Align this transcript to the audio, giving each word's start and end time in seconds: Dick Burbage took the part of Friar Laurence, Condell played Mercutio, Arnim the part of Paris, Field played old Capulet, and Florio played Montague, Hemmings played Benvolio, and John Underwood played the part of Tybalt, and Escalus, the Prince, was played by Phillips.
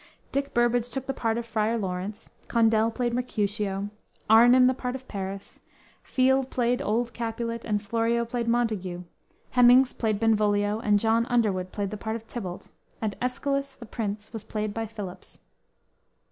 Dick 0.31 0.51
Burbage 0.51 0.89
took 0.89 1.05
the 1.05 1.13
part 1.13 1.37
of 1.37 1.45
Friar 1.45 1.77
Laurence, 1.77 2.31
Condell 2.47 2.89
played 2.89 3.13
Mercutio, 3.13 3.91
Arnim 4.31 4.65
the 4.65 4.73
part 4.73 4.95
of 4.95 5.07
Paris, 5.07 5.59
Field 6.01 6.49
played 6.49 6.81
old 6.81 7.13
Capulet, 7.13 7.63
and 7.63 7.83
Florio 7.83 8.25
played 8.25 8.47
Montague, 8.47 9.03
Hemmings 9.51 9.93
played 9.93 10.19
Benvolio, 10.19 10.79
and 10.79 10.97
John 10.97 11.27
Underwood 11.27 11.71
played 11.71 11.91
the 11.91 11.97
part 11.97 12.15
of 12.15 12.25
Tybalt, 12.25 12.71
and 12.99 13.15
Escalus, 13.21 13.75
the 13.75 13.85
Prince, 13.85 14.33
was 14.33 14.43
played 14.43 14.73
by 14.73 14.87
Phillips. 14.87 15.37